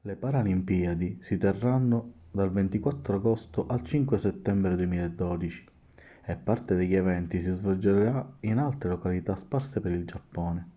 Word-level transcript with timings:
le 0.00 0.16
paralimpiadi 0.16 1.18
si 1.20 1.36
terranno 1.36 2.10
dal 2.30 2.50
24 2.50 3.16
agosto 3.16 3.66
al 3.66 3.82
5 3.82 4.16
settembre 4.16 4.76
2012 4.76 5.68
e 6.24 6.36
parte 6.38 6.74
degli 6.74 6.94
eventi 6.94 7.38
si 7.42 7.50
svolgerà 7.50 8.36
in 8.40 8.56
altre 8.56 8.88
località 8.88 9.36
sparse 9.36 9.80
per 9.82 9.92
il 9.92 10.06
giappone 10.06 10.68